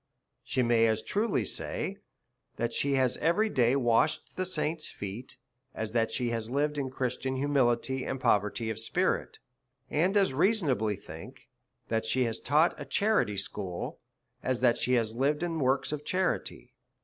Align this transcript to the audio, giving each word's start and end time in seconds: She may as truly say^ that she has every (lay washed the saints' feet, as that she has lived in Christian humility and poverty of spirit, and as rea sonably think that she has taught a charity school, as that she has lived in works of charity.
She 0.43 0.63
may 0.63 0.87
as 0.87 1.03
truly 1.03 1.43
say^ 1.43 1.97
that 2.55 2.73
she 2.73 2.93
has 2.93 3.17
every 3.17 3.51
(lay 3.51 3.75
washed 3.75 4.35
the 4.35 4.47
saints' 4.47 4.89
feet, 4.89 5.37
as 5.75 5.91
that 5.91 6.09
she 6.09 6.31
has 6.31 6.49
lived 6.49 6.79
in 6.79 6.89
Christian 6.89 7.35
humility 7.35 8.03
and 8.03 8.19
poverty 8.19 8.71
of 8.71 8.79
spirit, 8.79 9.37
and 9.91 10.17
as 10.17 10.33
rea 10.33 10.53
sonably 10.53 10.99
think 10.99 11.49
that 11.89 12.07
she 12.07 12.23
has 12.23 12.39
taught 12.39 12.73
a 12.81 12.85
charity 12.85 13.37
school, 13.37 13.99
as 14.41 14.61
that 14.61 14.79
she 14.79 14.93
has 14.93 15.13
lived 15.13 15.43
in 15.43 15.59
works 15.59 15.91
of 15.91 16.03
charity. 16.03 16.73